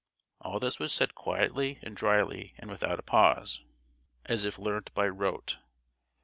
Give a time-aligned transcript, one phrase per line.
[0.39, 3.61] All this was said quietly and drily, and without a pause,
[4.25, 5.59] as if learnt by rote.